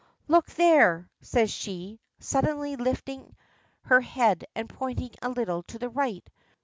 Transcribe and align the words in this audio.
"Look 0.27 0.47
there," 0.47 1.07
says 1.21 1.51
she, 1.51 1.99
suddenly 2.17 2.75
lifting 2.75 3.35
her 3.83 4.01
head 4.01 4.45
and 4.55 4.67
pointing 4.67 5.11
a 5.21 5.29
little 5.29 5.61
to 5.67 5.77
the 5.77 5.89
right. 5.89 6.27